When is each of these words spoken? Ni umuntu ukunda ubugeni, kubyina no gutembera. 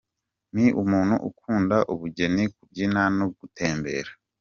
Ni 0.55 0.65
umuntu 0.81 1.15
ukunda 1.29 1.77
ubugeni, 1.93 2.43
kubyina 2.55 3.03
no 3.17 3.25
gutembera. 3.37 4.09